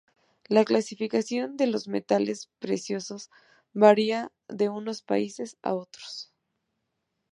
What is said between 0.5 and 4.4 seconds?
clasificación de los metales preciosos varía